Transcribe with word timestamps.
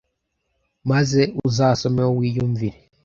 maze 0.89 1.21
uzasomeho 1.47 2.11
wiyumvire” 2.19 2.77